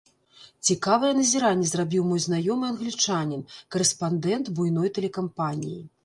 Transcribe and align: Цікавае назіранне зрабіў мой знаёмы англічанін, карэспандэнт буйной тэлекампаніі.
Цікавае 0.67 1.09
назіранне 1.17 1.67
зрабіў 1.71 2.07
мой 2.11 2.21
знаёмы 2.23 2.65
англічанін, 2.73 3.43
карэспандэнт 3.75 4.45
буйной 4.61 4.89
тэлекампаніі. 4.97 5.79